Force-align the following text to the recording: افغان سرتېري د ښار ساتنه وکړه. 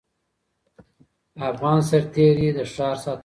افغان 1.49 1.79
سرتېري 1.89 2.47
د 2.57 2.59
ښار 2.73 2.95
ساتنه 3.03 3.11
وکړه. 3.15 3.19